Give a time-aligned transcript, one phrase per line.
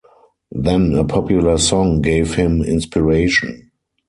[0.55, 3.69] Then a popular song gave him inspiration.